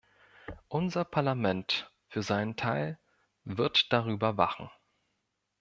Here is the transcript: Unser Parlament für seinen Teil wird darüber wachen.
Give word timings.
Unser 0.67 1.05
Parlament 1.05 1.91
für 2.07 2.23
seinen 2.23 2.55
Teil 2.55 2.97
wird 3.43 3.93
darüber 3.93 4.35
wachen. 4.35 4.71